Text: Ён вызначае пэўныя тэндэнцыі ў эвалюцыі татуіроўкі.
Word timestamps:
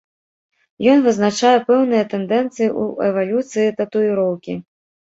Ён 0.93 1.03
вызначае 1.09 1.53
пэўныя 1.69 2.09
тэндэнцыі 2.15 2.69
ў 2.81 3.13
эвалюцыі 3.13 3.79
татуіроўкі. 3.85 4.53